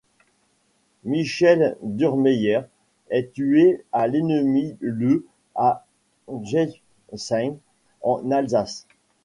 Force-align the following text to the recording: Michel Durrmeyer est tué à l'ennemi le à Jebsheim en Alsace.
Michel 1.03 1.77
Durrmeyer 1.83 2.61
est 3.11 3.33
tué 3.33 3.85
à 3.91 4.07
l'ennemi 4.07 4.75
le 4.79 5.27
à 5.53 5.85
Jebsheim 6.43 7.57
en 8.01 8.31
Alsace. 8.31 8.87